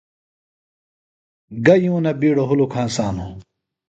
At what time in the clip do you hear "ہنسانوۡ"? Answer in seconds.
2.79-3.31